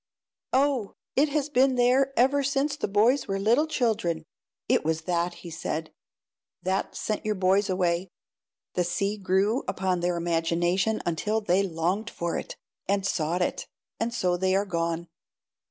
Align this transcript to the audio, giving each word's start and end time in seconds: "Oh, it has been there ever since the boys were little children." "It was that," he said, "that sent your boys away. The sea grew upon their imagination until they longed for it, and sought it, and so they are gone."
"Oh, 0.53 0.95
it 1.15 1.29
has 1.29 1.47
been 1.47 1.75
there 1.75 2.11
ever 2.17 2.41
since 2.41 2.75
the 2.75 2.87
boys 2.87 3.27
were 3.27 3.37
little 3.37 3.67
children." 3.67 4.25
"It 4.67 4.83
was 4.83 5.01
that," 5.01 5.35
he 5.45 5.51
said, 5.51 5.91
"that 6.63 6.95
sent 6.95 7.23
your 7.23 7.35
boys 7.35 7.69
away. 7.69 8.09
The 8.73 8.83
sea 8.83 9.15
grew 9.17 9.63
upon 9.67 9.99
their 9.99 10.17
imagination 10.17 11.03
until 11.05 11.39
they 11.39 11.61
longed 11.61 12.09
for 12.09 12.35
it, 12.39 12.55
and 12.87 13.05
sought 13.05 13.43
it, 13.43 13.67
and 13.99 14.11
so 14.11 14.37
they 14.37 14.55
are 14.55 14.65
gone." 14.65 15.07